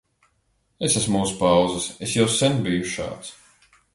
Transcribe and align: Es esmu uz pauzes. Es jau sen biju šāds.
Es 0.85 0.93
esmu 1.01 1.21
uz 1.25 1.33
pauzes. 1.41 1.85
Es 2.07 2.17
jau 2.17 2.27
sen 2.39 2.59
biju 2.65 2.91
šāds. 2.95 3.33